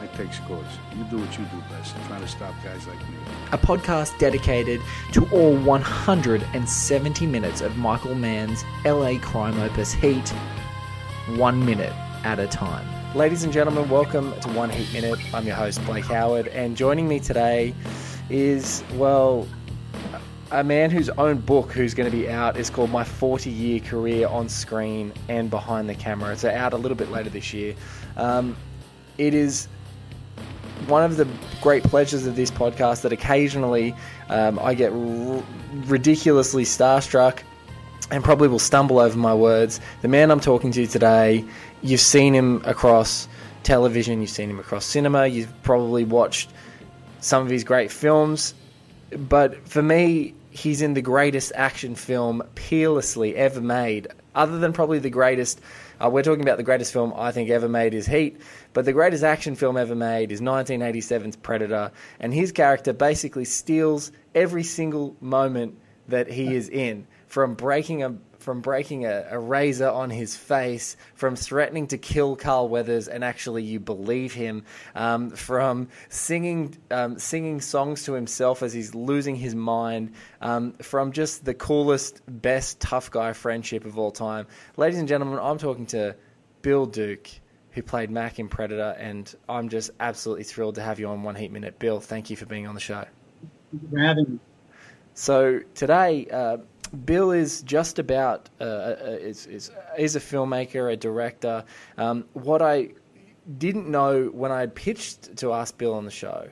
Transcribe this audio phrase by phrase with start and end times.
[0.00, 0.66] I take scores.
[0.96, 1.94] You do what you do best.
[2.06, 3.16] Trying to stop guys like me.
[3.50, 4.80] a podcast dedicated
[5.12, 10.28] to all 170 minutes of Michael Mann's LA crime opus Heat,
[11.36, 11.92] one minute
[12.22, 12.86] at a time.
[13.16, 15.18] Ladies and gentlemen, welcome to One Heat Minute.
[15.34, 17.74] I'm your host, Blake Howard, and joining me today
[18.30, 19.48] is, well,
[20.52, 23.80] a man whose own book, who's going to be out, is called My 40 Year
[23.80, 26.32] Career on Screen and Behind the Camera.
[26.32, 27.74] It's out a little bit later this year.
[28.16, 28.56] Um,
[29.16, 29.66] it is
[30.86, 31.26] one of the
[31.60, 33.94] great pleasures of this podcast that occasionally
[34.28, 35.42] um, I get r-
[35.86, 37.40] ridiculously starstruck
[38.10, 39.80] and probably will stumble over my words.
[40.02, 41.44] The man I'm talking to today,
[41.82, 43.28] you've seen him across
[43.62, 46.50] television, you've seen him across cinema, you've probably watched
[47.20, 48.54] some of his great films,
[49.10, 54.98] but for me, he's in the greatest action film peerlessly ever made, other than probably
[54.98, 55.60] the greatest.
[56.00, 58.40] Uh, we're talking about the greatest film I think ever made is Heat,
[58.72, 61.90] but the greatest action film ever made is 1987's Predator,
[62.20, 68.10] and his character basically steals every single moment that he is in, from breaking a
[68.48, 73.22] from breaking a, a razor on his face, from threatening to kill Carl Weathers, and
[73.22, 79.36] actually you believe him, um, from singing um, singing songs to himself as he's losing
[79.36, 84.46] his mind, um, from just the coolest, best tough guy friendship of all time.
[84.78, 86.16] Ladies and gentlemen, I'm talking to
[86.62, 87.28] Bill Duke,
[87.72, 91.34] who played Mac in Predator, and I'm just absolutely thrilled to have you on One
[91.34, 91.78] Heat Minute.
[91.78, 93.04] Bill, thank you for being on the show.
[93.72, 94.38] Thank you for having me.
[95.12, 96.58] So today, uh,
[97.04, 101.64] Bill is just about uh, uh, is, is is a filmmaker, a director.
[101.96, 102.90] Um, what I
[103.56, 106.48] didn't know when I had pitched to ask Bill on the show,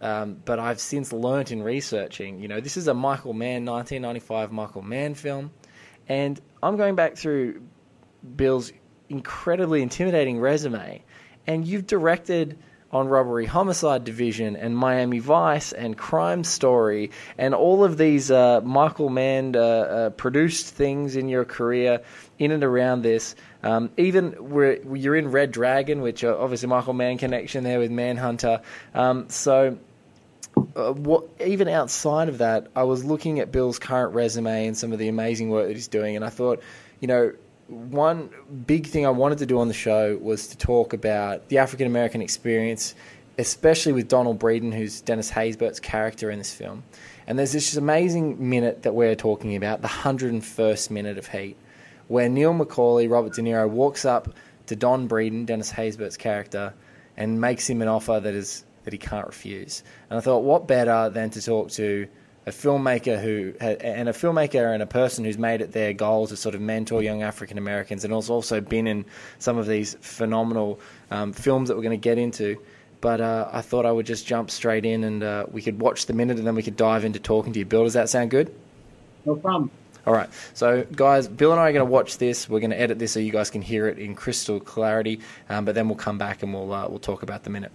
[0.00, 2.40] um, but I've since learnt in researching.
[2.40, 5.50] You know, this is a Michael Mann 1995 Michael Mann film,
[6.08, 7.62] and I'm going back through
[8.36, 8.72] Bill's
[9.08, 11.02] incredibly intimidating resume,
[11.46, 12.58] and you've directed
[12.92, 18.60] on Robbery Homicide Division and Miami Vice and Crime Story and all of these uh,
[18.62, 22.00] Michael Mann uh, uh, produced things in your career
[22.38, 23.36] in and around this.
[23.62, 27.90] Um, even where you're in Red Dragon, which uh, obviously Michael Mann connection there with
[27.90, 28.62] Manhunter.
[28.94, 29.78] Um, so
[30.74, 34.92] uh, what, even outside of that, I was looking at Bill's current resume and some
[34.92, 36.62] of the amazing work that he's doing, and I thought,
[37.00, 37.32] you know,
[37.70, 38.30] one
[38.66, 41.86] big thing I wanted to do on the show was to talk about the African
[41.86, 42.94] American experience,
[43.38, 46.82] especially with Donald Breedan, who's Dennis Haysbert's character in this film.
[47.26, 51.56] And there's this amazing minute that we're talking about, the 101st minute of Heat,
[52.08, 54.34] where Neil McCauley, Robert De Niro, walks up
[54.66, 56.74] to Don Breedan, Dennis Haysbert's character,
[57.16, 59.84] and makes him an offer that is that he can't refuse.
[60.08, 62.08] And I thought, what better than to talk to
[62.50, 66.36] a filmmaker who and a filmmaker and a person who's made it their goal to
[66.36, 69.04] sort of mentor young African Americans and has also been in
[69.38, 70.80] some of these phenomenal
[71.12, 72.60] um, films that we're going to get into.
[73.00, 76.06] But uh, I thought I would just jump straight in and uh, we could watch
[76.06, 77.64] the minute and then we could dive into talking to you.
[77.64, 78.52] Bill, does that sound good?
[79.24, 79.70] No problem.
[80.04, 80.28] All right.
[80.54, 82.48] So, guys, Bill and I are going to watch this.
[82.48, 85.20] We're going to edit this so you guys can hear it in crystal clarity.
[85.48, 87.72] Um, but then we'll come back and we'll uh, we'll talk about the minute.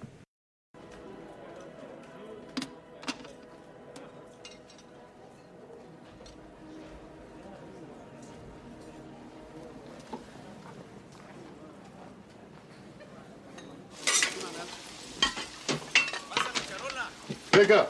[17.55, 17.89] Pick up.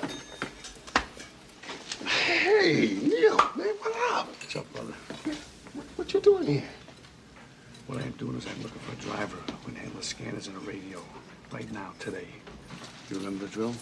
[2.06, 4.28] Hey, Neil, man, what up?
[4.28, 4.94] What's up, brother?
[5.74, 6.64] What, what you doing here?
[7.88, 10.56] What I'm doing is I'm looking for a driver who can handle the scanners and
[10.56, 11.02] the radio
[11.52, 12.28] right now, today.
[13.10, 13.74] You remember the drill?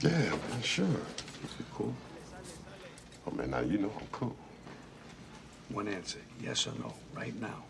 [0.00, 0.84] Yeah, man, sure.
[0.84, 1.94] You cool?
[3.28, 4.34] Oh, man, now you know I'm cool.
[5.68, 7.64] One answer, yes or no, right now.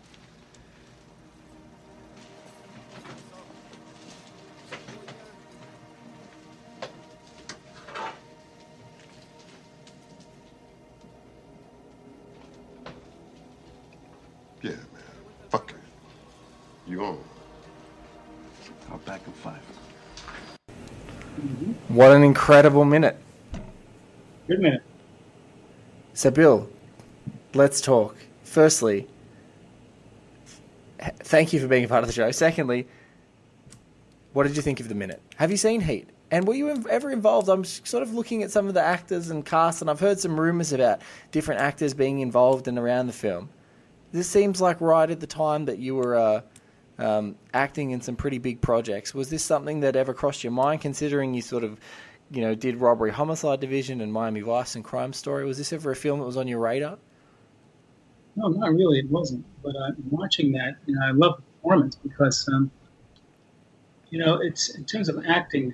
[14.61, 14.79] Yeah, man.
[15.49, 15.77] Fuck it.
[16.87, 17.17] You on?
[18.91, 19.59] I'll back in five.
[21.41, 21.95] Mm-hmm.
[21.95, 23.17] What an incredible minute.
[24.47, 24.83] Good minute.
[26.13, 26.69] So, Bill,
[27.53, 28.15] let's talk.
[28.47, 29.05] Firstly,
[31.19, 32.31] thank you for being a part of the show.
[32.31, 32.87] Secondly,
[34.31, 35.21] what did you think of the minute?
[35.35, 36.09] Have you seen Heat?
[36.31, 37.49] And were you ever involved?
[37.49, 40.39] I'm sort of looking at some of the actors and cast, and I've heard some
[40.39, 41.01] rumors about
[41.31, 43.49] different actors being involved and around the film.
[44.13, 46.41] this seems like right at the time that you were uh,
[46.97, 49.13] um, acting in some pretty big projects.
[49.13, 51.79] Was this something that ever crossed your mind, considering you sort of,
[52.31, 55.45] you know, did Robbery Homicide Division and Miami Vice and Crime Story?
[55.45, 56.97] Was this ever a film that was on your radar?
[58.37, 58.99] No, not really.
[58.99, 59.43] It wasn't.
[59.63, 62.69] But uh, watching that, you know, I love the performance because, um,
[64.11, 65.73] you know, it's in terms of acting.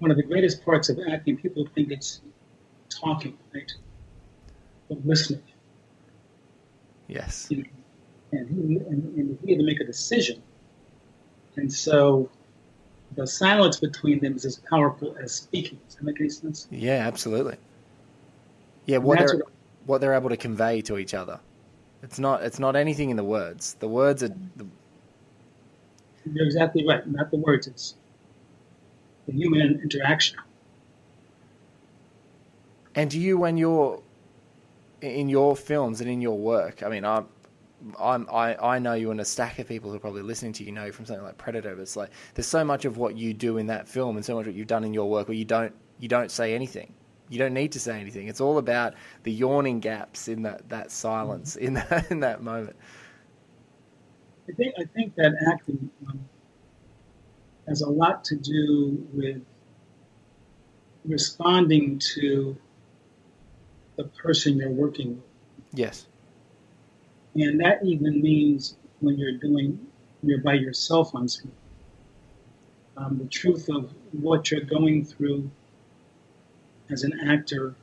[0.00, 2.20] One of the greatest parts of acting, people think it's
[2.88, 3.72] talking, right?
[4.88, 5.42] But listening.
[7.08, 7.48] Yes.
[7.50, 7.68] You know,
[8.32, 10.42] and he and, and he had to make a decision.
[11.56, 12.30] And so,
[13.16, 15.80] the silence between them is as powerful as speaking.
[15.86, 16.68] Does that make any sense?
[16.70, 17.56] Yeah, absolutely.
[18.84, 19.40] Yeah, what they're
[19.88, 21.40] what- they're able to convey to each other.
[22.02, 23.74] It's not it's not anything in the words.
[23.80, 24.66] The words are the,
[26.32, 27.06] You're exactly right.
[27.06, 27.66] Not the words.
[27.66, 27.94] It's
[29.26, 30.38] the human interaction.
[32.94, 34.02] And do you, when you're
[35.02, 37.26] in your films and in your work, I mean, I'm,
[37.98, 40.64] I'm, I, I know you and a stack of people who are probably listening to
[40.64, 41.74] you know from something like Predator.
[41.76, 44.34] But it's like there's so much of what you do in that film and so
[44.34, 46.92] much what you've done in your work where you don't, you don't say anything.
[47.28, 48.28] You don't need to say anything.
[48.28, 52.76] It's all about the yawning gaps in that, that silence in that in that moment.
[54.48, 56.20] I think I think that acting um,
[57.68, 59.42] has a lot to do with
[61.04, 62.56] responding to
[63.96, 65.24] the person you're working with,
[65.72, 66.06] Yes.
[67.34, 69.78] and that even means when you're doing
[70.22, 71.52] you're by yourself on screen.
[72.96, 75.48] Um, the truth of what you're going through
[76.90, 77.74] as an actor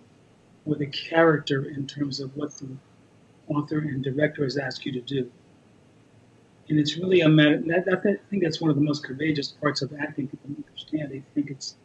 [0.65, 2.67] with a character in terms of what the
[3.47, 5.31] author and director has asked you to do.
[6.67, 9.93] And it's really a matter, I think that's one of the most courageous parts of
[9.99, 11.11] acting people don't understand.
[11.11, 11.75] They think it's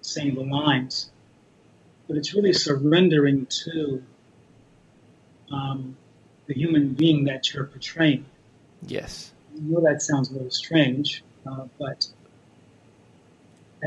[0.00, 1.10] saying the lines.
[2.06, 4.02] But it's really surrendering to
[5.50, 5.96] um,
[6.46, 8.24] the human being that you're portraying.
[8.86, 9.32] Yes.
[9.56, 12.06] I know that sounds a little strange, uh, but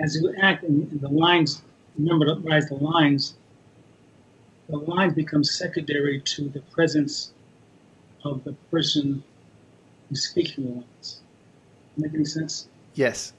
[0.04, 1.62] as you act and the lines,
[1.98, 3.36] remember to write the lines,
[4.70, 7.32] the lines become secondary to the presence
[8.24, 9.24] of the person
[10.10, 11.22] who's speaking the lines.
[11.98, 12.68] Make any sense?
[12.94, 13.34] Yes.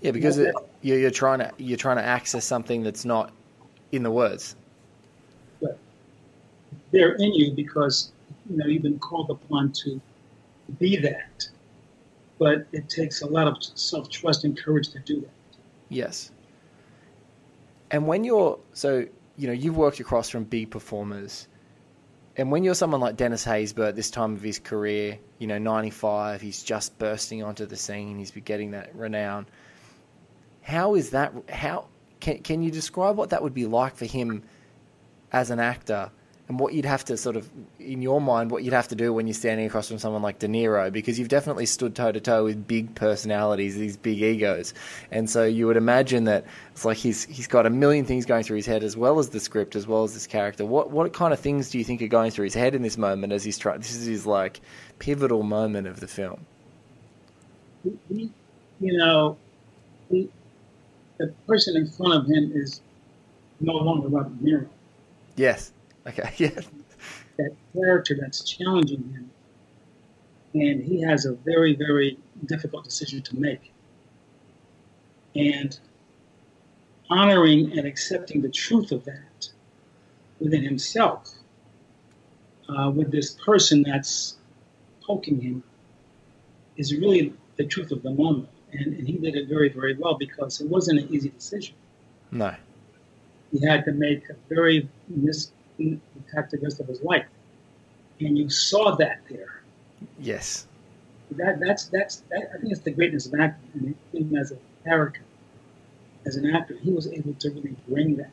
[0.00, 3.32] Yeah, because it, you're, you're trying to you're trying to access something that's not
[3.92, 4.56] in the words.
[5.60, 5.78] But
[6.90, 8.12] they're in you because
[8.48, 10.00] you know you've been called upon to
[10.78, 11.48] be that,
[12.38, 15.30] but it takes a lot of self trust and courage to do that.
[15.90, 16.30] Yes.
[17.90, 19.06] And when you're so
[19.36, 21.48] you know you've worked across from big performers,
[22.36, 25.58] and when you're someone like Dennis Haysbert, at this time of his career, you know,
[25.58, 29.46] 95, he's just bursting onto the scene, he's getting that renown.
[30.62, 31.32] How is that?
[31.50, 31.88] How
[32.20, 34.44] can can you describe what that would be like for him
[35.32, 36.10] as an actor,
[36.50, 37.48] and what you'd have to sort of
[37.78, 40.40] in your mind, what you'd have to do when you're standing across from someone like
[40.40, 44.74] De Niro, because you've definitely stood toe to toe with big personalities, these big egos,
[45.12, 48.42] and so you would imagine that it's like he's he's got a million things going
[48.42, 50.66] through his head as well as the script, as well as this character.
[50.66, 52.98] What what kind of things do you think are going through his head in this
[52.98, 53.78] moment as he's trying?
[53.78, 54.60] This is his like
[54.98, 56.44] pivotal moment of the film.
[58.08, 58.28] he,
[58.80, 59.36] you know,
[60.10, 60.28] he,
[61.18, 62.80] the person in front of him is
[63.60, 64.66] no longer Robert De Niro.
[65.36, 65.72] Yes.
[66.06, 66.32] Okay.
[66.38, 66.60] Yeah.
[67.38, 69.30] That character that's challenging him,
[70.52, 73.72] and he has a very, very difficult decision to make.
[75.34, 75.78] And
[77.08, 79.48] honoring and accepting the truth of that
[80.38, 81.30] within himself,
[82.68, 84.36] uh, with this person that's
[85.06, 85.62] poking him,
[86.76, 88.48] is really the truth of the moment.
[88.72, 91.74] And, and he did it very, very well because it wasn't an easy decision.
[92.30, 92.54] No.
[93.52, 97.26] He had to make a very mis- impact the rest of his life.
[98.20, 99.62] And you saw that there.
[100.18, 100.66] Yes.
[101.32, 103.94] That, that's, that's, that, I think it's the greatness of acting.
[104.12, 105.22] Him as a character,
[106.26, 108.30] as an actor, he was able to really bring that.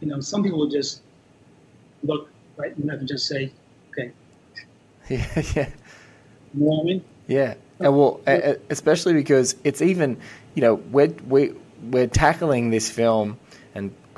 [0.00, 1.02] You know, some people just
[2.02, 3.52] look, right, and to just say,
[3.90, 4.12] okay,
[5.08, 5.42] Yeah.
[5.54, 5.68] Yeah.
[6.54, 7.04] you know I mean?
[7.26, 8.20] Yeah, and well,
[8.70, 10.18] especially because it's even,
[10.54, 13.38] you know, we're we we're tackling this film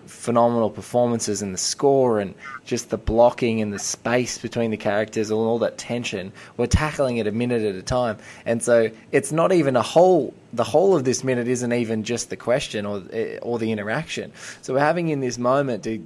[0.07, 2.35] phenomenal performances and the score and
[2.65, 6.33] just the blocking and the space between the characters and all that tension.
[6.57, 10.35] We're tackling it a minute at a time, and so it's not even a whole.
[10.53, 14.33] The whole of this minute isn't even just the question or eh, or the interaction.
[14.63, 16.03] So we're having in this moment to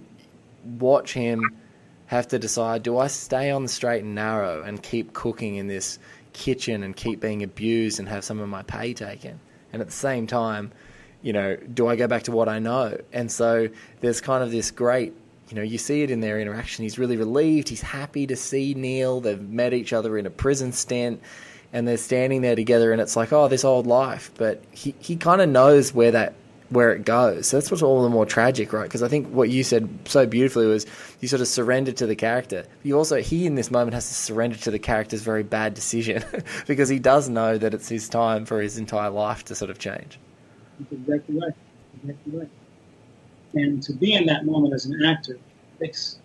[0.79, 1.43] watch him
[2.07, 5.69] have to decide: do I stay on the straight and narrow and keep cooking in
[5.69, 5.99] this
[6.33, 9.41] kitchen and keep being abused and have some of my pay taken?
[9.73, 10.73] And at the same time,
[11.23, 12.99] you know, do I go back to what I know?
[13.13, 13.69] And so
[14.01, 15.15] there's kind of this great
[15.51, 16.85] you know, you see it in their interaction.
[16.85, 17.69] He's really relieved.
[17.69, 19.21] He's happy to see Neil.
[19.21, 21.21] They've met each other in a prison stint,
[21.73, 22.93] and they're standing there together.
[22.93, 24.31] And it's like, oh, this old life.
[24.37, 26.35] But he he kind of knows where that
[26.69, 27.49] where it goes.
[27.49, 28.85] So that's what's all the more tragic, right?
[28.85, 30.87] Because I think what you said so beautifully was
[31.19, 32.65] you sort of surrender to the character.
[32.85, 36.25] You also, he in this moment has to surrender to the character's very bad decision
[36.69, 39.81] because he does know that it's his time for his entire life to sort of
[39.81, 40.21] change.
[40.81, 41.53] That's exactly right.
[42.03, 42.49] Exactly right.
[43.55, 45.39] And to be in that moment as an actor
[45.81, 46.21] takes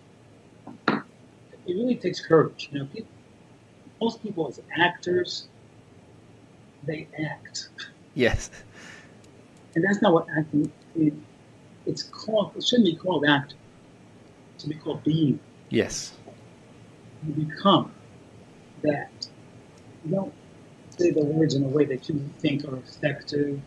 [0.88, 2.68] it really takes courage.
[2.72, 3.10] You know, people,
[4.00, 5.48] most people as actors,
[6.84, 7.68] they act,
[8.14, 8.50] Yes.
[9.74, 10.72] and that's not what acting.
[10.94, 11.12] It,
[11.84, 12.52] it's called.
[12.56, 13.58] It shouldn't be called acting.
[14.54, 15.40] It should be called being.
[15.70, 16.12] Yes.
[17.26, 17.92] You become
[18.82, 19.10] that.
[20.04, 20.34] You don't
[20.90, 23.60] say the words in a way that you think are effective,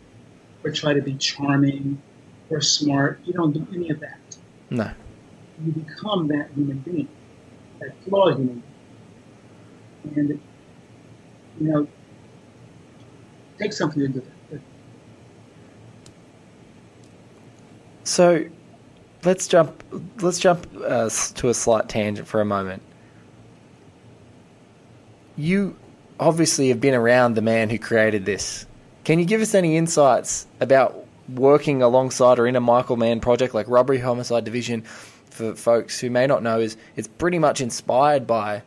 [0.63, 2.01] or try to be charming,
[2.49, 3.19] or smart.
[3.25, 4.19] You don't do any of that.
[4.69, 4.91] No.
[5.63, 7.07] you become that human being,
[7.79, 8.63] that flawed human
[10.03, 10.17] being.
[10.17, 10.41] And,
[11.59, 11.87] you know,
[13.59, 14.61] take something into that.
[18.03, 18.45] So
[19.23, 19.83] let's jump.
[20.19, 22.81] Let's jump uh, to a slight tangent for a moment.
[25.37, 25.75] You
[26.19, 28.65] obviously have been around the man who created this.
[29.09, 33.55] Can you give us any insights about working alongside or in a Michael Mann project
[33.55, 34.83] like Robbery Homicide Division?
[35.31, 38.61] For folks who may not know, is it's pretty much inspired by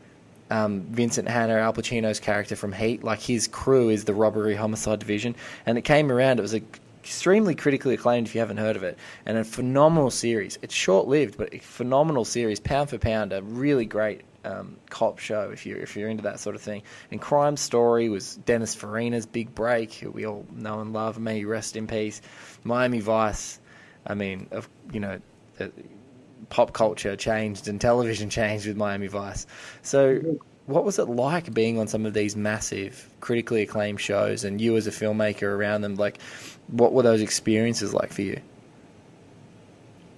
[0.51, 3.05] um, Vincent Hanna, Al Pacino's character from Heat.
[3.05, 6.41] Like his crew is the Robbery Homicide Division, and it came around.
[6.41, 6.63] It was a
[7.05, 10.59] extremely critically acclaimed if you haven't heard of it, and a phenomenal series.
[10.61, 15.19] It's short lived, but a phenomenal series, pound for pound, a really great um, cop
[15.19, 16.83] show if you if you're into that sort of thing.
[17.11, 21.19] And Crime Story was Dennis Farina's big break, who we all know and love.
[21.19, 22.21] May he rest in peace.
[22.65, 23.61] Miami Vice.
[24.07, 25.21] I mean, of you know.
[25.57, 25.73] The,
[26.49, 29.47] Pop culture changed and television changed with Miami Vice.
[29.81, 34.61] So, what was it like being on some of these massive, critically acclaimed shows, and
[34.61, 35.97] you as a filmmaker around them?
[35.97, 36.21] Like,
[36.69, 38.41] what were those experiences like for you?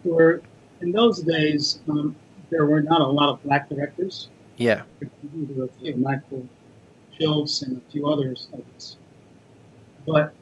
[0.02, 0.42] For
[0.80, 2.16] in those days, um,
[2.50, 4.28] there were not a lot of black directors.
[4.56, 5.10] Yeah, There
[5.56, 6.46] were a few, Michael
[7.18, 8.48] Schultz and a few others.
[8.52, 8.96] of us.
[10.06, 10.32] But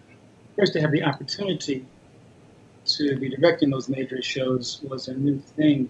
[0.57, 1.87] first, to have the opportunity
[2.85, 5.89] to be directing those major shows was a new thing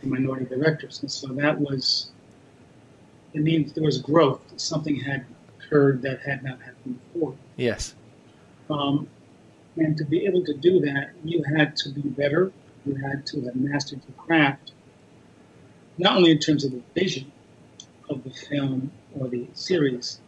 [0.00, 2.10] for minority directors, and so that was.
[3.34, 4.40] It means there was growth.
[4.56, 5.24] Something had
[5.60, 7.34] occurred that had not happened before.
[7.56, 7.94] yes,
[8.70, 9.06] Um,
[9.76, 12.50] and to be able to do that, you had to be better.
[12.86, 14.72] You had to have mastered the craft,
[15.98, 17.30] not only in terms of the vision
[18.08, 20.20] of the film or the series,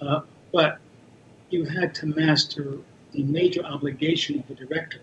[0.00, 0.20] uh,
[0.52, 0.78] but
[1.50, 2.78] you had to master
[3.12, 5.00] the major obligation of the director,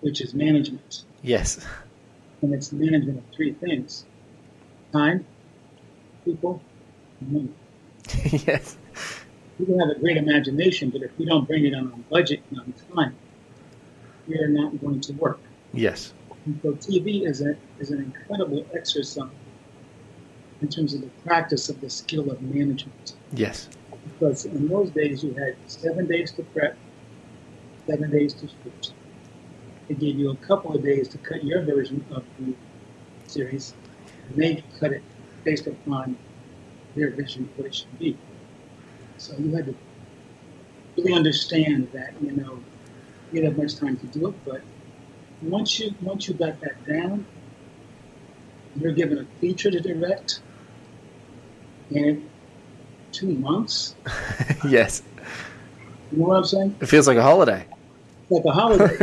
[0.00, 1.04] which is management.
[1.22, 1.64] yes,
[2.42, 4.04] And it's management of three things
[4.92, 5.26] time,
[6.24, 6.60] people,
[7.20, 7.48] and money.
[8.46, 8.76] yes,
[9.58, 12.42] we can have a great imagination, but if we don't bring it on on budget
[12.50, 13.16] and on time,
[14.26, 15.40] we are not going to work.
[15.72, 16.12] yes,
[16.48, 19.28] And so TV is a is an incredible exercise
[20.62, 23.12] in terms of the practice of the skill of management.
[23.34, 23.68] yes,
[24.04, 26.74] Because in those days you had seven days to prep,
[27.86, 28.92] seven days to shoot.
[29.88, 32.54] They gave you a couple of days to cut your version of the
[33.26, 33.74] series,
[34.28, 35.02] and they cut it
[35.44, 36.16] based upon
[36.96, 38.16] their vision of what it should be.
[39.18, 39.74] So you had to
[40.96, 42.58] really understand that, you know,
[43.32, 44.62] you didn't have much time to do it, but
[45.42, 47.26] once you once you got that down,
[48.76, 50.40] you're given a feature to direct,
[51.90, 52.28] in
[53.12, 53.94] two months.
[54.68, 55.02] yes.
[56.12, 56.76] You know what I'm saying?
[56.80, 57.66] It feels like a holiday.
[58.30, 58.96] Like a holiday.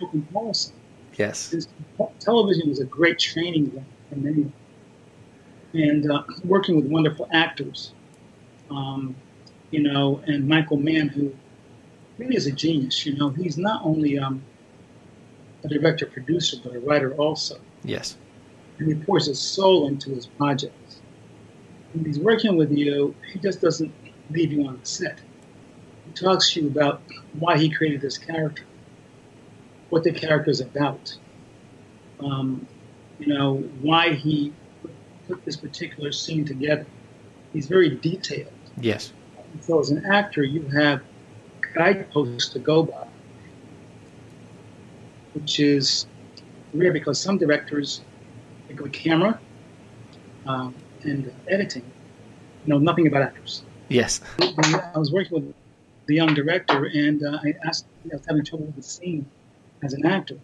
[0.00, 0.52] you know.
[1.18, 1.68] Yes, This-
[2.20, 4.50] television was a great training ground for many.
[5.74, 7.92] And uh, working with wonderful actors,
[8.70, 9.14] um,
[9.70, 11.34] you know, and Michael Mann, who
[12.16, 13.04] really is a genius.
[13.04, 14.42] You know, he's not only um,
[15.64, 17.58] a director producer, but a writer also.
[17.84, 18.16] yes,
[18.78, 21.00] And he pours his soul into his projects.
[21.92, 23.92] When he's working with you, he just doesn't
[24.30, 25.18] leave you on the set.
[26.06, 27.02] He talks to you about
[27.38, 28.62] why he created this character,
[29.90, 31.16] what the character is about,
[32.20, 32.66] um,
[33.18, 34.52] you know, why he
[34.82, 34.92] put-
[35.28, 36.86] put this particular scene together.
[37.52, 38.52] He's very detailed.
[38.80, 39.12] yes,
[39.60, 41.02] So as an actor, you have
[41.74, 43.06] guideposts to go by,
[45.34, 46.06] which is
[46.74, 48.00] rare because some directors
[48.68, 49.38] they go camera
[50.46, 51.84] um, and editing
[52.66, 53.62] know nothing about actors.
[53.88, 55.54] yes, I was working with
[56.06, 59.26] the young director, and uh, I asked, I was having trouble with the scene
[59.82, 60.38] as an actor.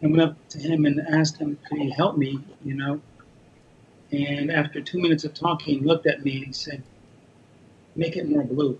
[0.00, 3.00] And I went up to him and asked him, could he help me, you know?
[4.10, 6.82] And after two minutes of talking, he looked at me and he said,
[7.94, 8.78] make it more blue.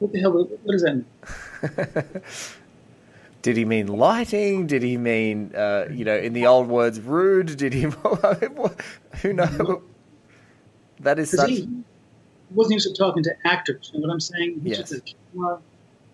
[0.00, 2.22] What the hell, what does that mean?
[3.42, 4.66] Did he mean lighting?
[4.66, 7.56] Did he mean, uh, you know, in the old words, rude?
[7.56, 7.82] Did he?
[9.22, 9.80] who knows?
[11.00, 11.48] That is such.
[11.48, 11.68] he
[12.50, 13.90] wasn't used to talking to actors.
[13.94, 14.60] You know what I'm saying?
[14.62, 14.90] He's Yes.
[14.90, 15.58] just a camera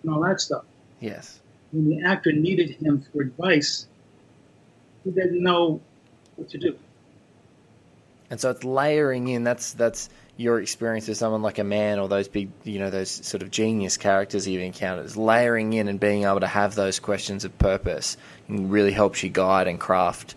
[0.03, 0.63] and all that stuff.
[1.01, 1.41] Yes.
[1.73, 3.87] When the actor needed him for advice,
[5.03, 5.81] he didn't know
[6.37, 6.77] what to do.
[8.29, 9.43] And so it's layering in.
[9.43, 13.09] That's that's your experience with someone like a Mann or those big, you know, those
[13.09, 15.05] sort of genius characters you've encountered.
[15.05, 18.17] Is layering in and being able to have those questions of purpose
[18.47, 20.35] really helps you guide and craft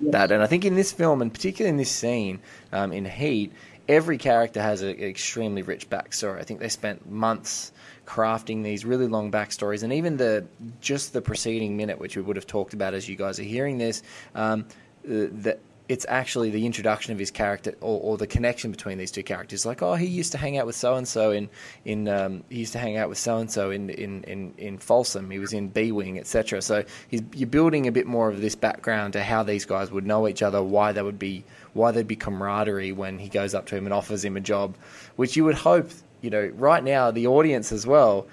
[0.00, 0.32] that.
[0.32, 2.40] And I think in this film, and particularly in this scene
[2.72, 3.52] um, in Heat,
[3.88, 6.38] every character has an extremely rich backstory.
[6.38, 7.72] I think they spent months
[8.06, 10.46] crafting these really long backstories, and even the
[10.80, 13.78] just the preceding minute, which we would have talked about as you guys are hearing
[13.78, 14.02] this,
[14.34, 14.66] um,
[15.04, 19.10] uh, that it's actually the introduction of his character or, or the connection between these
[19.10, 19.64] two characters.
[19.64, 21.48] Like, oh, he used to hang out with so and so in
[21.84, 24.78] in um, he used to hang out with so and so in in in in
[24.78, 25.30] Folsom.
[25.30, 26.60] He was in B Wing, etc.
[26.60, 30.28] So you're building a bit more of this background to how these guys would know
[30.28, 33.76] each other, why they would be why there'd be camaraderie when he goes up to
[33.76, 34.76] him and offers him a job,
[35.16, 35.90] which you would hope,
[36.20, 38.26] you know, right now the audience as well.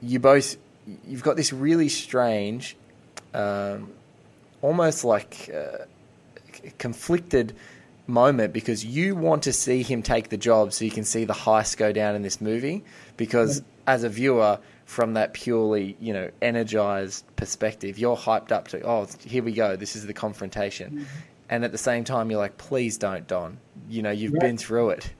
[0.00, 0.56] You both
[1.08, 2.76] you've got this really strange,
[3.34, 3.90] um,
[4.60, 5.50] almost like.
[5.52, 5.86] Uh,
[6.78, 7.54] conflicted
[8.06, 11.32] moment because you want to see him take the job so you can see the
[11.32, 12.82] heist go down in this movie
[13.16, 18.80] because as a viewer from that purely you know energized perspective you're hyped up to
[18.82, 20.90] oh here we go this is the confrontation.
[20.92, 21.04] Mm-hmm.
[21.50, 23.58] And at the same time you're like please don't don.
[23.88, 24.40] You know you've Right.
[24.42, 25.12] been through it.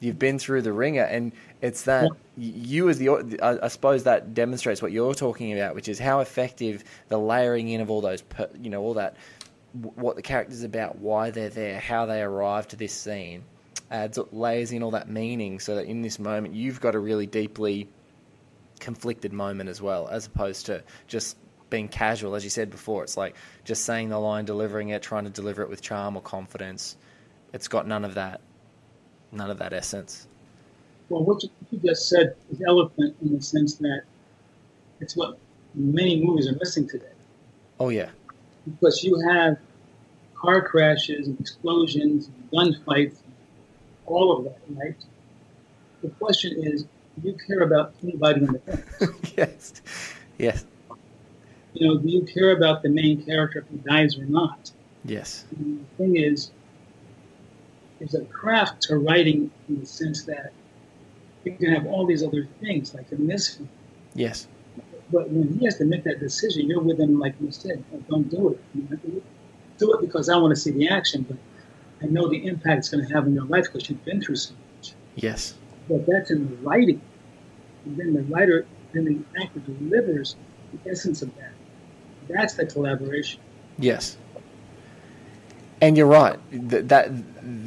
[0.00, 1.04] You've been through the wringer.
[1.04, 3.08] And it's that y- you as the
[3.42, 7.68] I, I suppose that demonstrates what you're talking about which is how effective the layering
[7.70, 9.16] in of all those per, you know all that
[9.94, 13.42] what the character's about why they're there how they arrive to this scene
[13.90, 17.26] adds layers in all that meaning so that in this moment you've got a really
[17.26, 17.88] deeply
[18.80, 21.36] conflicted moment as well as opposed to just
[21.70, 22.34] being casual.
[22.34, 25.62] As you said before it's like just saying the line delivering it trying to deliver
[25.62, 26.96] it with charm or confidence.
[27.52, 28.40] It's got none of that
[29.32, 30.26] none of that essence.
[31.08, 34.02] Well, what you, what you just said is eloquent in the sense that
[35.00, 35.38] it's what
[35.74, 37.06] many movies are missing today.
[37.78, 38.10] oh yeah.
[38.64, 39.58] Because you have
[40.40, 43.18] car crashes and explosions and gunfights,
[44.06, 44.94] all of that, right?
[46.02, 49.14] The question is, do you care about anybody in the film?
[49.36, 49.82] yes
[50.38, 50.64] yes
[51.74, 54.70] You know, do you care about the main character if he dies or not?
[55.04, 56.50] yes And the thing is,
[57.98, 60.52] there's a craft to writing in the sense that
[61.44, 63.68] you can have all these other things, like in this film.
[64.14, 64.46] yes
[65.10, 68.02] But when he has to make that decision, you're with him, like you said, "Oh,
[68.10, 69.24] don't do it.
[69.78, 71.36] Do it because I want to see the action, but
[72.02, 74.36] I know the impact it's going to have in your life because you've been through
[74.36, 74.94] so much.
[75.14, 75.54] yes
[75.88, 77.00] But that's in the writing.
[77.84, 80.36] And then the writer, then the actor delivers
[80.72, 81.52] the essence of that.
[82.28, 83.40] That's the collaboration.
[83.78, 84.16] Yes.
[85.80, 86.38] And you're right.
[86.50, 87.10] That, that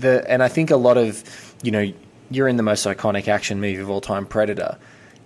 [0.01, 1.93] the and I think a lot of you know
[2.31, 4.77] you're in the most iconic action movie of all time, Predator.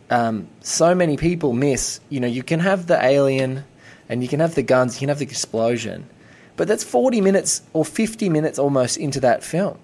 [0.09, 1.99] Um, so many people miss.
[2.09, 3.63] You know, you can have the alien,
[4.09, 6.07] and you can have the guns, you can have the explosion,
[6.55, 9.77] but that's 40 minutes or 50 minutes almost into that film.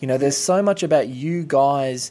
[0.00, 2.10] You know, there's so much about you guys,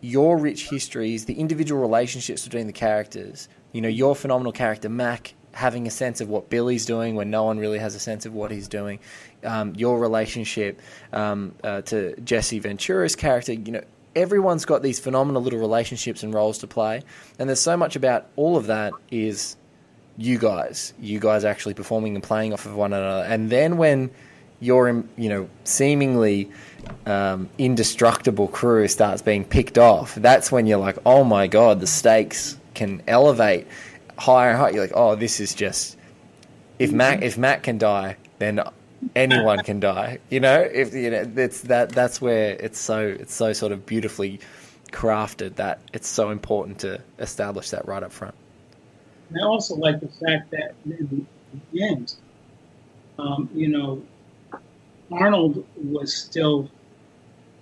[0.00, 3.48] your rich histories, the individual relationships between the characters.
[3.72, 7.44] You know, your phenomenal character, Mac, having a sense of what Billy's doing when no
[7.44, 8.98] one really has a sense of what he's doing.
[9.44, 10.80] Um, your relationship
[11.12, 13.82] um, uh, to Jesse Ventura's character, you know,
[14.16, 17.02] everyone's got these phenomenal little relationships and roles to play.
[17.38, 19.56] And there's so much about all of that is
[20.16, 23.24] you guys, you guys actually performing and playing off of one another.
[23.24, 24.10] And then when
[24.60, 26.50] your, you know, seemingly
[27.06, 31.86] um, indestructible crew starts being picked off, that's when you're like, oh my god, the
[31.86, 33.66] stakes can elevate
[34.18, 34.72] higher and higher.
[34.72, 35.96] You're like, oh, this is just
[36.78, 38.60] if Mac if Mac can die, then
[39.14, 40.18] anyone can die.
[40.30, 43.86] You know, if you know, it's that that's where it's so it's so sort of
[43.86, 44.40] beautifully
[44.90, 48.34] crafted that it's so important to establish that right up front.
[49.32, 51.26] And I also like the fact that in
[51.72, 52.14] the end,
[53.18, 54.02] um, you know,
[55.10, 56.68] Arnold was still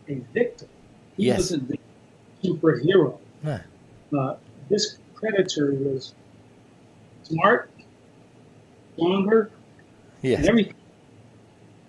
[0.09, 0.69] a victim.
[1.17, 1.39] He Yes.
[1.39, 1.79] wasn't the
[2.43, 3.19] superhero.
[3.45, 3.61] No.
[4.19, 4.37] Uh,
[4.69, 6.13] this predator was
[7.23, 7.71] smart,
[8.97, 9.51] stronger,
[10.23, 10.41] Yes.
[10.41, 10.75] and everything.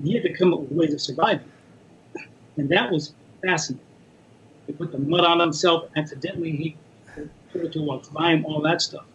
[0.04, 1.52] He had to come up with ways of surviving.
[2.58, 3.84] And that was fascinating.
[4.67, 6.52] He put the mud on himself accidentally.
[6.52, 6.78] He
[7.52, 9.06] Churchill walks by him, all that stuff.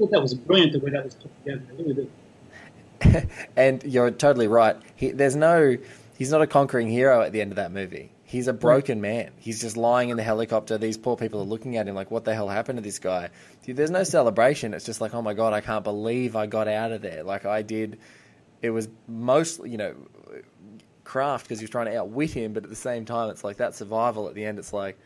[0.00, 1.62] Thought that was brilliant the way that was put together.
[1.68, 3.30] I really did.
[3.56, 4.76] and you're totally right.
[4.96, 5.76] He, there's no,
[6.16, 8.10] he's not a conquering hero at the end of that movie.
[8.24, 9.02] He's a broken hmm.
[9.02, 9.30] man.
[9.36, 10.78] He's just lying in the helicopter.
[10.78, 13.28] These poor people are looking at him like, what the hell happened to this guy?
[13.66, 14.72] There's no celebration.
[14.72, 17.22] It's just like, oh my God, I can't believe I got out of there.
[17.22, 17.98] Like I did.
[18.62, 19.94] It was mostly, you know,
[21.04, 23.58] craft because he was trying to outwit him, but at the same time, it's like
[23.58, 24.58] that survival at the end.
[24.58, 24.98] It's like,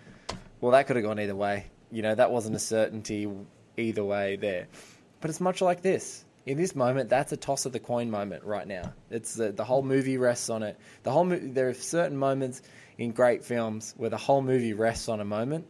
[0.61, 1.67] well, that could have gone either way.
[1.91, 3.29] You know, that wasn't a certainty
[3.77, 4.69] either way there.
[5.21, 6.25] But it's much like this.
[6.47, 8.93] In this moment, that's a toss of the coin moment right now.
[9.11, 10.79] It's the, the whole movie rests on it.
[11.03, 12.61] The whole mo- there are certain moments
[12.99, 15.67] in great films where the whole movie rests on a moment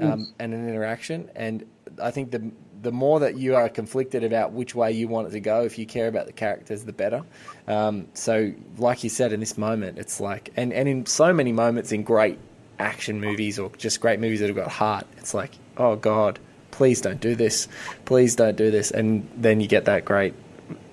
[0.00, 0.28] um, Yes.
[0.38, 1.28] and an interaction.
[1.34, 1.66] And
[2.00, 2.50] I think the
[2.82, 5.76] the more that you are conflicted about which way you want it to go, if
[5.78, 7.24] you care about the characters, the better.
[7.66, 11.52] Um, so, like you said, in this moment, it's like, and, and in so many
[11.52, 12.38] moments in great
[12.78, 16.38] action movies or just great movies that have got heart, it's like, oh God,
[16.76, 17.68] please don't do this.
[18.04, 18.90] Please don't do this.
[18.90, 20.34] And then you get that great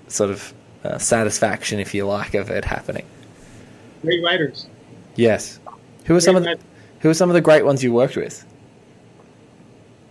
[0.08, 3.04] sort of uh, satisfaction, if you like, of it happening.
[4.00, 4.66] Great writers.
[5.14, 5.60] Yes.
[6.06, 6.58] Who are some of the,
[7.00, 8.46] who are some of the great ones you worked with?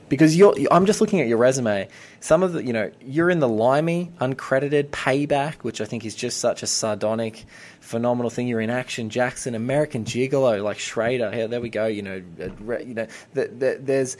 [0.09, 1.87] Because you're, I'm just looking at your resume.
[2.19, 6.13] Some of the, you know, you're in the Limey, uncredited, Payback, which I think is
[6.13, 7.45] just such a sardonic,
[7.79, 8.47] phenomenal thing.
[8.47, 11.31] You're in Action Jackson, American Gigolo, like Schrader.
[11.33, 11.87] Yeah, there we go.
[11.87, 14.17] You know, uh, you know, the, the, there's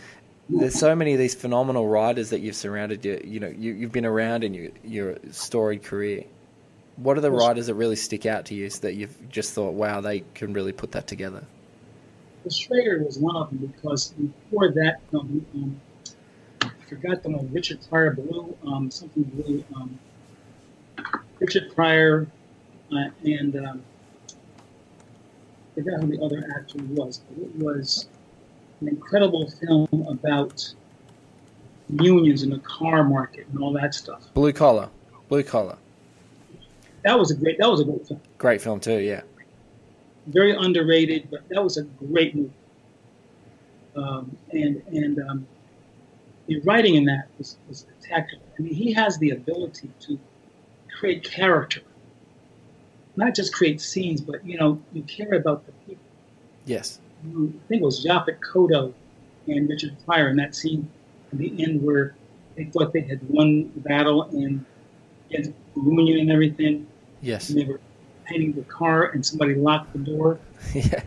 [0.59, 3.03] there's so many of these phenomenal writers that you've surrounded.
[3.03, 6.23] You, you know, you, you've been around in your your storied career.
[6.97, 9.73] What are the writers that really stick out to you so that you've just thought,
[9.73, 11.43] wow, they can really put that together?
[12.43, 15.81] The Schrader was one of them because before that film, um,
[16.61, 19.63] I forgot the one, Richard Pryor Blue, um, something blue.
[19.75, 19.97] Um,
[21.39, 22.27] Richard Pryor
[22.91, 23.83] uh, and um,
[24.29, 28.07] I forgot who the other actor was, but it was
[28.83, 30.73] an incredible film about
[31.89, 34.33] unions in the car market and all that stuff.
[34.33, 34.89] Blue Collar,
[35.29, 35.77] Blue Collar,
[37.03, 37.57] That was a great.
[37.59, 38.21] That was a great film.
[38.37, 38.99] great film too.
[38.99, 39.21] Yeah,
[40.27, 42.51] very underrated, but that was a great movie.
[43.95, 45.47] Um, and and um,
[46.47, 48.43] the writing in that was, was spectacular.
[48.57, 50.19] I mean, he has the ability to
[50.99, 51.81] create character,
[53.15, 56.03] not just create scenes, but you know, you care about the people.
[56.65, 58.93] yes, You- I think it was Yaphet Kotto
[59.47, 60.87] and Richard Pryor in that scene
[61.31, 62.15] at the end where
[62.55, 64.63] they thought they had won the battle and
[65.29, 66.85] against the Union and everything,
[67.21, 67.79] yes, and they were
[68.25, 70.39] painting the car, and somebody locked the door.
[70.73, 71.01] Yeah,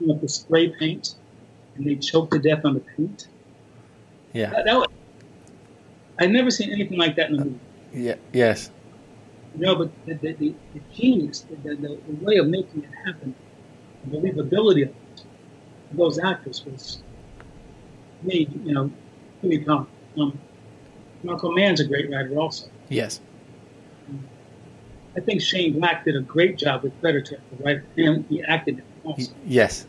[0.00, 1.14] with the spray paint,
[1.76, 3.28] and they choked to death on the paint.
[4.32, 4.86] yeah, That, that was,
[6.18, 7.58] I'd never seen anything like that in a movie.
[7.94, 8.70] yeah, yes,
[9.54, 13.34] No, but the, the, the, the genius, the, the, the, way of making it happen,
[14.04, 14.94] the believability of it,
[15.96, 17.02] those actors was
[18.22, 18.90] made, you know,
[19.42, 19.88] really come.
[20.18, 20.38] Um,
[21.22, 22.66] Michael Mann's a great writer also.
[22.88, 23.20] yes,
[25.16, 28.78] I think Shane Black did a great job with Predator, the writer, and he acted
[28.78, 29.32] it also.
[29.46, 29.86] yes,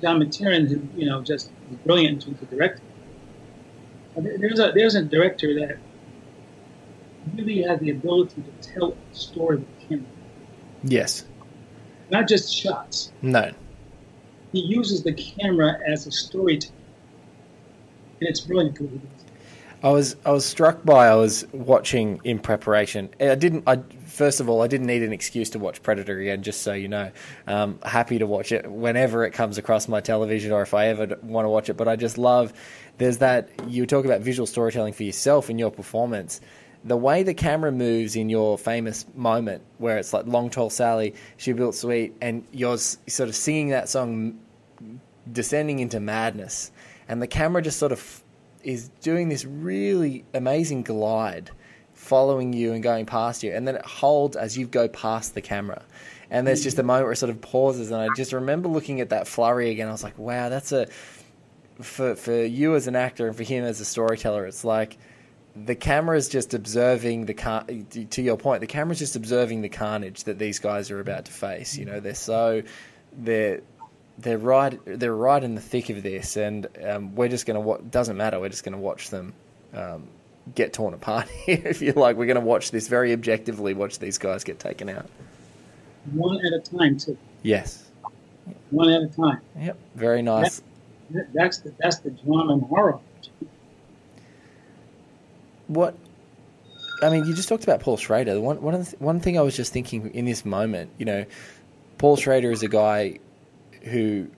[0.00, 1.50] John McTiernan, you know, just
[1.84, 2.84] brilliant in terms of directing.
[4.16, 5.78] Uh, There's a there's a director that
[7.36, 10.06] really has the ability to tell a story with camera,
[10.82, 11.24] yes.
[12.10, 13.12] not just shots.
[13.20, 13.50] No,
[14.52, 16.74] He uses the camera as a storyteller,
[18.20, 18.78] and it's brilliant.
[19.82, 23.10] I was I was struck by I was watching in preparation.
[23.20, 23.64] I didn't.
[23.66, 26.42] I first of all I didn't need an excuse to watch Predator again.
[26.42, 27.12] Just so you know,
[27.46, 31.16] um, happy to watch it whenever it comes across my television or if I ever
[31.22, 31.74] want to watch it.
[31.74, 32.52] But I just love
[32.98, 36.40] there's that you talk about visual storytelling for yourself in your performance.
[36.88, 41.14] The way the camera moves in your famous moment, where it's like "Long Tall Sally,"
[41.36, 44.38] she built sweet, and you're sort of singing that song
[45.30, 46.72] descending into madness,
[47.06, 48.24] and the camera just sort of
[48.64, 51.50] is doing this really amazing glide,
[51.92, 55.42] following you and going past you, and then it holds as you go past the
[55.42, 55.82] camera.
[56.30, 59.00] And there's just a moment where it sort of pauses, and I just remember looking
[59.02, 59.88] at that flurry again.
[59.88, 60.86] I was like, "Wow, that's a
[61.80, 64.46] for for you as an actor and for him as a storyteller.
[64.46, 64.98] It's like
[65.64, 67.64] the camera's just observing the car.
[68.10, 71.32] To your point, the camera's just observing the carnage that these guys are about to
[71.32, 71.76] face.
[71.76, 72.62] You know, they're so
[73.16, 73.60] they're
[74.18, 77.78] they're right they're right in the thick of this, and um, we're just gonna wa-
[77.90, 78.38] doesn't matter.
[78.40, 79.32] We're just gonna watch them
[79.74, 80.08] um,
[80.54, 81.62] get torn apart here.
[81.66, 83.74] If you like, we're gonna watch this very objectively.
[83.74, 85.06] Watch these guys get taken out.
[86.12, 87.18] One at a time, too.
[87.42, 87.84] Yes.
[88.70, 89.40] One at a time.
[89.60, 89.76] Yep.
[89.94, 90.62] Very nice.
[91.10, 92.98] That- That's the that's the drama and horror.
[95.68, 95.96] What
[97.02, 98.40] I mean, you just talked about Paul Schrader.
[98.40, 101.24] One one one thing I was just thinking in this moment, you know,
[101.98, 103.20] Paul Schrader is a guy
[103.82, 104.28] who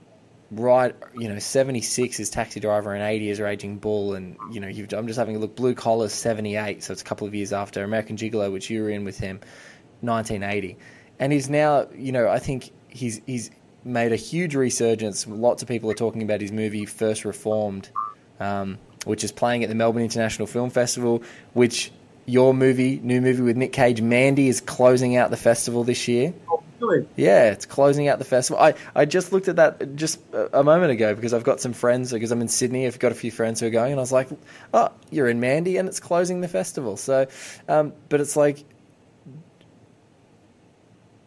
[0.50, 4.68] right, you know, 76 is Taxi Driver and 80 is Raging Bull, and you know,
[4.68, 5.56] I'm just having a look.
[5.56, 8.90] Blue Collar's 78, so it's a couple of years after American Gigolo, which you were
[8.90, 9.40] in with him,
[10.00, 10.76] 1980,
[11.18, 13.50] and he's now, you know, I think he's he's
[13.84, 15.26] made a huge resurgence.
[15.26, 17.90] Lots of people are talking about his movie First Reformed,
[18.40, 21.90] um, which is playing at the Melbourne International Film Festival, which
[22.26, 26.32] your movie, new movie with Nick Cage, Mandy, is closing out the festival this year.
[26.78, 27.06] Really?
[27.16, 28.62] Yeah, it's closing out the festival.
[28.62, 31.74] I, I just looked at that just a a moment ago because I've got some
[31.74, 34.02] friends, because I'm in Sydney, I've got a few friends who are going, and I
[34.02, 34.28] was like,
[34.72, 36.96] oh, you're in Mandy and it's closing the festival.
[36.96, 37.26] So,
[37.68, 38.64] um, but it's like,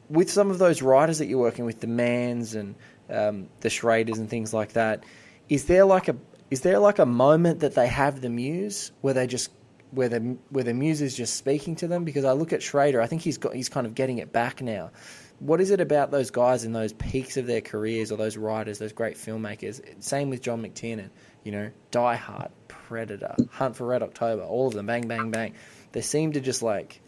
[0.09, 2.75] with some of those writers that you're working with, the Manns and
[3.09, 5.03] um, the Schraders and things like that,
[5.49, 6.15] is there like a
[6.53, 9.49] is there like a moment that they have the muse where they just
[9.89, 12.03] where the where the muse is just speaking to them?
[12.03, 14.61] Because I look at Schrader, I think he's got he's kind of getting it back
[14.61, 14.91] now.
[15.39, 18.77] What is it about those guys in those peaks of their careers, or those writers,
[18.77, 19.81] those great filmmakers?
[20.03, 21.09] Same with John McTiernan.
[21.43, 25.55] You know, Die Hard, Predator, Hunt for Red October, all of them, bang, bang, bang.
[25.91, 27.01] They seem to just like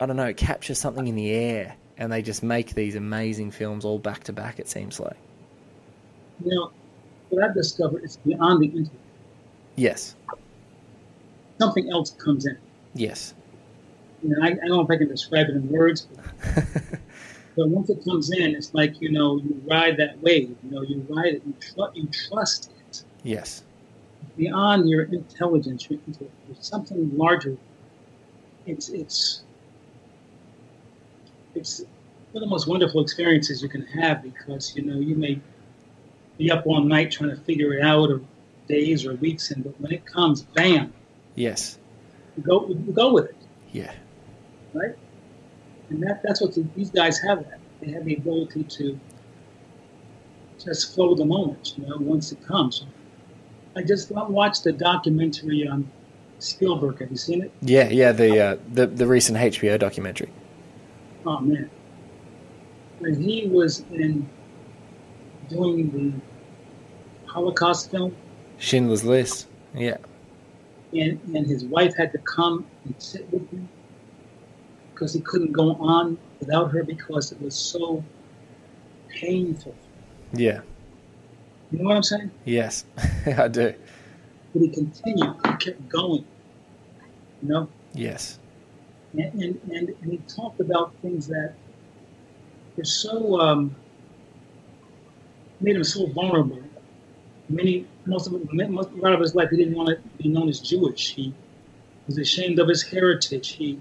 [0.00, 3.84] I don't know, capture something in the air, and they just make these amazing films
[3.84, 4.58] all back to back.
[4.58, 5.16] It seems like.
[6.44, 6.72] Know,
[7.32, 8.92] what I've discovered is beyond the intellect.
[9.76, 10.14] Yes.
[11.58, 12.58] Something else comes in.
[12.94, 13.34] Yes.
[14.22, 16.06] You know, I, I don't know if I can describe it in words,
[17.56, 20.54] but once it comes in, it's like you know, you ride that wave.
[20.62, 21.42] You know, you ride it.
[21.46, 23.62] You, tr- you trust it yes.
[24.36, 25.88] beyond your intelligence.
[25.88, 26.34] Your intellect.
[26.46, 27.56] There's something larger.
[28.66, 29.42] It's it's
[31.54, 31.80] it's
[32.32, 35.40] one of the most wonderful experiences you can have because you know you may
[36.42, 38.20] be up all night trying to figure it out, or
[38.68, 40.92] days or weeks, and but when it comes, bam,
[41.36, 41.78] Yes.
[42.42, 42.66] go
[43.00, 43.36] go with it,
[43.72, 43.92] Yeah.
[44.74, 44.96] right?
[45.90, 47.38] And that that's what the, these guys have.
[47.48, 48.98] That they have the ability to
[50.58, 52.84] just flow the moment, you know, once it comes.
[53.76, 55.90] I just watched the documentary on
[56.38, 57.00] Spielberg.
[57.00, 57.52] Have you seen it?
[57.60, 57.88] Yeah.
[57.88, 58.12] Yeah.
[58.12, 60.30] The uh, the the recent HBO documentary.
[61.24, 61.70] Oh man,
[62.98, 64.28] when he was in
[65.48, 66.31] doing the
[67.32, 68.14] Holocaust film,
[68.58, 69.46] Schindler's List.
[69.74, 69.96] Yeah.
[70.92, 73.68] and, and his wife had to come and sit with him
[74.92, 78.04] because he couldn't go on without her because it was so
[79.08, 79.74] painful.
[80.34, 80.60] Yeah.
[81.70, 82.30] You know what I'm saying?
[82.44, 82.84] Yes.
[83.26, 83.74] I do.
[84.52, 86.26] But he continued, he kept going.
[87.42, 88.38] You know, Yes.
[89.14, 91.54] and and, and, and he talked about things that
[92.76, 93.74] were so um,
[95.60, 96.61] made him so vulnerable.
[97.52, 100.48] Many, most of most, a lot of his life, he didn't want to be known
[100.48, 101.14] as Jewish.
[101.14, 101.34] He
[102.06, 103.50] was ashamed of his heritage.
[103.50, 103.78] He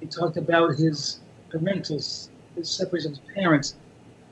[0.00, 3.76] he talked about his parentals, his separation of his parents.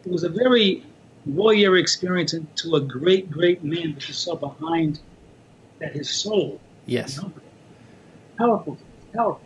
[0.05, 0.85] It was a very
[1.27, 5.01] warrior experience to a great, great man, but you saw behind
[5.79, 6.61] that his soul.
[6.87, 7.17] Yes.
[7.17, 7.33] You know,
[8.37, 8.79] powerful,
[9.15, 9.41] powerful.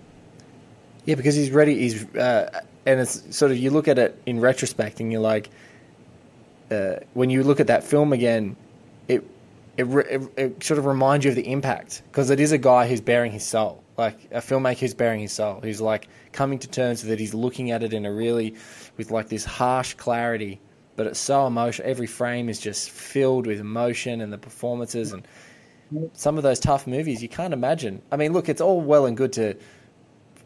[1.05, 1.79] Yeah, because he's ready.
[1.79, 5.51] He's uh, and it's sort of you look at it in retrospect, and you're like,
[6.71, 8.57] uh, when you look at that film again,
[9.09, 9.25] it
[9.77, 12.89] it, it it sort of reminds you of the impact because it is a guy
[12.89, 16.69] who's baring his soul, like a filmmaker who's baring his soul, who's like coming to
[16.69, 17.19] terms with it.
[17.19, 18.55] He's looking at it in a really
[18.97, 20.61] with like this harsh clarity,
[20.97, 21.89] but it's so emotional.
[21.89, 25.27] Every frame is just filled with emotion and the performances and
[26.13, 28.03] some of those tough movies you can't imagine.
[28.13, 29.57] I mean, look, it's all well and good to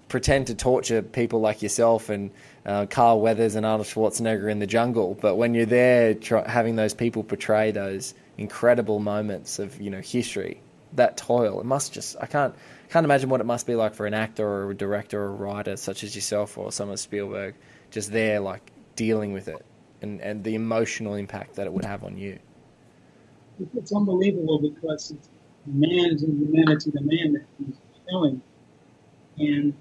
[0.09, 2.31] pretend to torture people like yourself and
[2.67, 6.15] uh, Carl Weathers and Arnold Schwarzenegger in the jungle, but when you're there
[6.47, 10.61] having those people portray those incredible moments of you know history,
[10.95, 12.55] that toil, it must just I can't
[12.91, 15.31] can't imagine what it must be like for an actor or a director or a
[15.33, 17.55] writer such as yourself or someone Spielberg,
[17.91, 19.65] just there like dealing with it
[20.03, 22.39] and and the emotional impact that it would have on you.
[23.77, 25.29] it's unbelievable because it's
[25.67, 27.77] man's inhumanity, the man that he's
[28.09, 28.41] killing,
[29.39, 29.73] and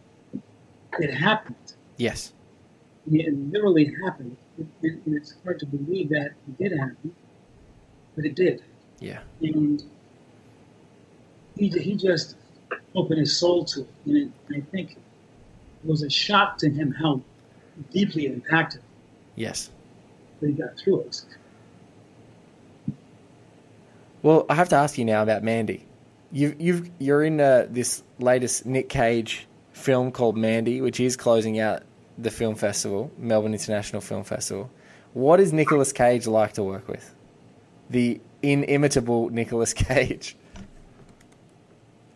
[1.00, 1.56] it happened.
[1.98, 2.34] Yes.
[3.12, 7.16] It literally happened, It- it- and it's hard to believe that it did happen,
[8.16, 8.64] but it did.
[9.00, 9.20] Yeah.
[9.42, 9.84] And
[11.58, 12.36] he he just
[12.96, 14.98] opened his soul to it, and it, I think it
[15.84, 17.22] was a shock to him how
[17.92, 18.82] deeply it impacted.
[19.36, 19.72] Yes.
[20.40, 21.26] But he got through it.
[24.22, 25.86] Well, I have to ask you now about Mandy.
[26.32, 31.60] You've, you've, you're in uh, this latest Nick Cage film called Mandy, which is closing
[31.60, 31.84] out
[32.18, 34.70] the film festival, Melbourne International Film Festival.
[35.14, 37.14] What is Nicolas Cage like to work with?
[37.92, 40.38] The inimitable Nicolas Cage.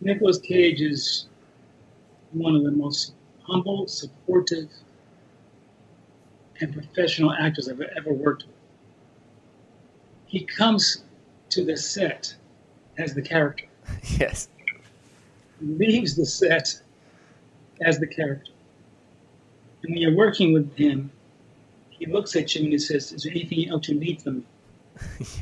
[0.00, 1.26] Nicolas Cage is
[2.32, 3.12] one of the most
[3.42, 4.70] humble, supportive,
[6.60, 8.54] and professional actors I've ever worked with.
[10.24, 11.04] he comes
[11.50, 12.34] to the set
[12.96, 13.66] as the character,
[14.18, 14.48] yes.
[15.60, 16.80] leaves the set
[17.82, 18.52] as the character.
[19.82, 21.10] And when you're working with him,
[21.90, 24.44] he looks at you and he says, Is there anything else you need from me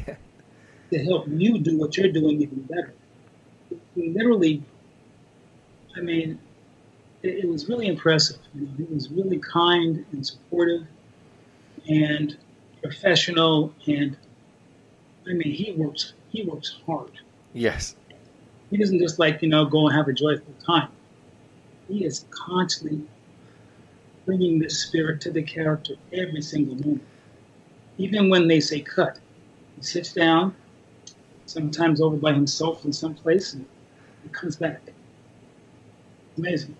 [0.06, 0.16] yeah.
[0.90, 2.94] to help you do what you're doing even better?
[3.96, 4.62] Literally,
[5.96, 6.38] I mean,
[7.22, 8.38] it, it was really impressive.
[8.54, 10.86] You know, he was really kind and supportive
[11.88, 12.36] and
[12.82, 14.16] professional and
[15.26, 17.12] I mean he works he works hard.
[17.52, 17.96] Yes.
[18.70, 20.88] He doesn't just like, you know, go and have a joyful time.
[21.88, 23.02] He is constantly
[24.26, 27.04] bringing this spirit to the character every single moment.
[27.98, 29.20] Even when they say cut,
[29.84, 30.54] sits down,
[31.46, 33.64] sometimes over by himself in some place, and
[34.22, 34.80] he comes back.
[36.38, 36.76] Amazing.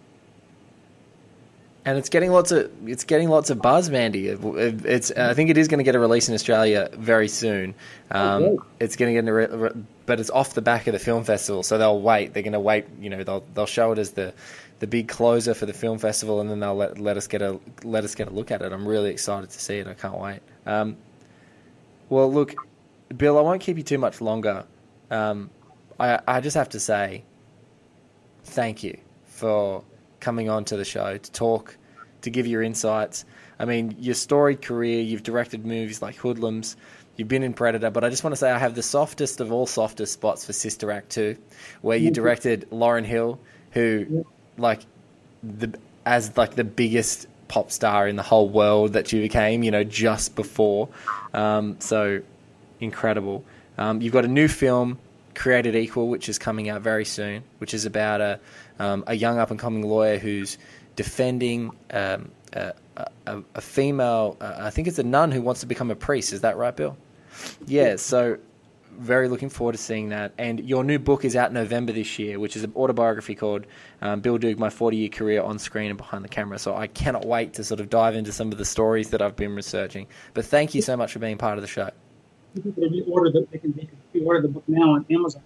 [1.87, 4.29] And it's getting lots of it's getting lots of buzz, Mandy.
[4.29, 7.29] It- it- It's I think it is going to get a release in Australia very
[7.29, 7.75] soon.
[8.11, 8.59] Um, great.
[8.81, 11.25] it's going to get, a re- re- but it's off the back of the film
[11.25, 12.33] festival, so they'll wait.
[12.33, 12.87] They're going to wait.
[13.01, 14.33] You know, they'll they'll show it as the
[14.81, 17.61] the big closer for the film festival, and then they'll let, let us get a
[17.83, 18.73] let us get a look at it.
[18.73, 19.87] I'm really excited to see it.
[19.87, 20.40] I can't wait.
[20.64, 20.97] Um,
[22.09, 22.55] well, look,
[23.17, 24.64] Bill, I won't keep you too much longer.
[25.11, 25.51] Um,
[25.99, 27.25] I I just have to say,
[28.45, 29.85] thank you for
[30.21, 31.77] coming on to the show to talk,
[32.23, 33.25] to give your insights.
[33.59, 36.77] I mean, your storied career, you've directed movies like Hoodlums,
[37.17, 39.53] you've been in Predator, but I just want to say I have the softest of
[39.53, 41.37] all softest spots for Sister Act 2,
[41.83, 43.38] where you directed Lauryn Hill,
[43.73, 44.81] who, like,
[45.43, 49.71] the as like the biggest pop star in the whole world that you became, you
[49.71, 50.88] know, just before.
[51.33, 52.23] Um, so
[52.85, 53.44] incredible.
[53.79, 54.99] Um, you've got a new film,
[55.35, 58.40] Created Equal, which is coming out very soon, which is about a
[58.79, 60.59] um, a young up and coming lawyer who's
[60.97, 62.73] defending um, a,
[63.27, 64.37] a, a female.
[64.40, 66.33] Uh, I think it's a nun who wants to become a priest.
[66.33, 66.97] Is that right, Bill?
[67.66, 67.97] Yeah.
[67.97, 68.38] So
[68.99, 70.33] very looking forward to seeing that.
[70.38, 73.66] And your new book is out November this year, which is an autobiography called
[74.03, 76.59] um, Bill Duke: My 40 Year Career on Screen and Behind the Camera.
[76.59, 79.37] So I cannot wait to sort of dive into some of the stories that I've
[79.37, 80.07] been researching.
[80.33, 81.90] But thank you so much for being part of the show.
[82.55, 83.73] People can reorder the, they can,
[84.12, 85.43] pre-order the book now on Amazon.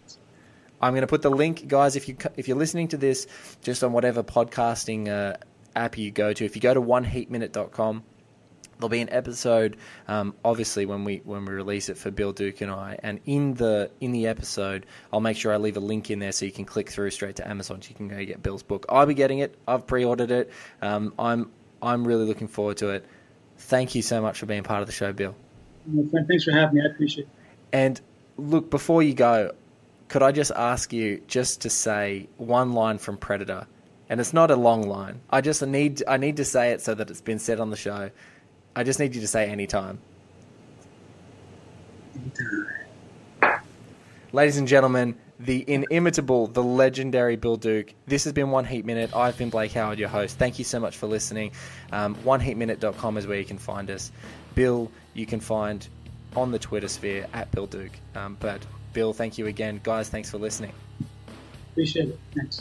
[0.81, 1.97] I'm going to put the link, guys.
[1.97, 3.27] If you if you're listening to this
[3.62, 5.37] just on whatever podcasting uh,
[5.75, 8.05] app you go to, if you go to oneheatminute.com,
[8.79, 9.77] there'll be an episode.
[10.07, 13.55] Um, obviously, when we when we release it for Bill Duke and I, and in
[13.55, 16.53] the in the episode, I'll make sure I leave a link in there so you
[16.53, 17.83] can click through straight to Amazon.
[17.83, 18.87] So you can go get Bill's book.
[18.88, 19.57] I'll be getting it.
[19.66, 20.53] I've pre-ordered it.
[20.81, 21.51] Um, I'm
[21.83, 23.05] I'm really looking forward to it.
[23.57, 25.35] Thank you so much for being part of the show, Bill.
[25.90, 26.83] My friend, Thanks for having me.
[26.83, 27.29] I appreciate it.
[27.72, 28.01] And
[28.37, 29.53] look, before you go,
[30.09, 33.66] could I just ask you just to say one line from Predator?
[34.09, 35.20] And it's not a long line.
[35.29, 37.77] I just need I need to say it so that it's been said on the
[37.77, 38.11] show.
[38.74, 39.98] I just need you to say anytime.
[44.33, 47.94] Ladies and gentlemen, the inimitable, the legendary Bill Duke.
[48.07, 49.14] This has been One Heat Minute.
[49.14, 50.38] I've been Blake Howard, your host.
[50.38, 51.53] Thank you so much for listening.
[51.92, 54.11] Um, OneHeatMinute.com is where you can find us.
[54.59, 55.87] Bill, you can find
[56.35, 57.92] on the Twitter sphere at Bill Duke.
[58.16, 58.61] Um, but
[58.92, 59.79] Bill, thank you again.
[59.85, 60.73] Guys, thanks for listening.
[61.71, 62.18] Appreciate it.
[62.35, 62.61] Thanks.